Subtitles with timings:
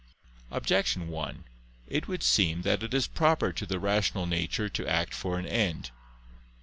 [0.49, 1.43] Objection 1:
[1.85, 5.45] It would seem that it is proper to the rational nature to act for an
[5.45, 5.91] end.